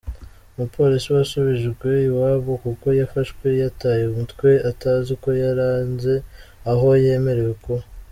"Umupolisi 0.53 1.07
wasubijwe 1.15 1.89
iwabo 2.07 2.51
kuko 2.63 2.85
yafashwe 2.99 3.47
yataye 3.61 4.03
umutwe 4.11 4.49
atazi 4.71 5.11
ko 5.21 5.29
yarenze 5.43 6.13
aho 6.71 6.87
yemerewe 7.03 7.53
kuba. 7.63 7.83